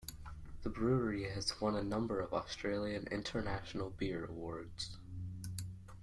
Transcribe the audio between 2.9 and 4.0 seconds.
International